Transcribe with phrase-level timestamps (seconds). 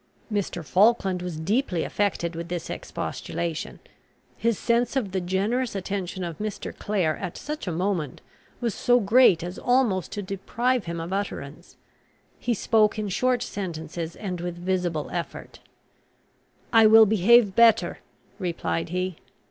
[0.33, 0.65] Mr.
[0.65, 3.79] Falkland was deeply affected with this expostulation.
[4.35, 6.75] His sense of the generous attention of Mr.
[6.75, 8.19] Clare at such a moment,
[8.61, 11.77] was so great as almost to deprive him of utterance.
[12.39, 15.59] He spoke in short sentences, and with visible effort.
[16.73, 17.99] "I will behave better,"
[18.39, 19.17] replied he.